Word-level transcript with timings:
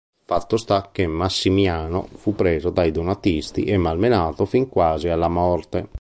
Fatto 0.25 0.57
sta 0.57 0.89
che 0.91 1.05
Massimiano 1.05 2.09
fu 2.15 2.33
preso 2.33 2.71
dai 2.71 2.89
donatisti 2.89 3.65
e 3.65 3.77
malmenato 3.77 4.45
fin 4.45 4.67
quasi 4.67 5.09
alla 5.09 5.27
morte. 5.29 5.89